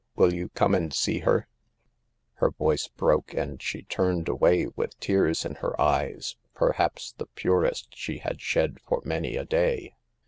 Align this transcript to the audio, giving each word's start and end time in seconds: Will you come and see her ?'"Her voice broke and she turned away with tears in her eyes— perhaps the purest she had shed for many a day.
Will 0.15 0.33
you 0.33 0.49
come 0.49 0.73
and 0.73 0.91
see 0.91 1.19
her 1.19 1.47
?'"Her 2.39 2.49
voice 2.49 2.87
broke 2.87 3.35
and 3.35 3.61
she 3.61 3.83
turned 3.83 4.27
away 4.27 4.65
with 4.75 4.99
tears 4.99 5.45
in 5.45 5.53
her 5.61 5.79
eyes— 5.79 6.37
perhaps 6.55 7.13
the 7.15 7.27
purest 7.27 7.95
she 7.95 8.17
had 8.17 8.41
shed 8.41 8.79
for 8.81 9.03
many 9.05 9.35
a 9.35 9.45
day. 9.45 9.93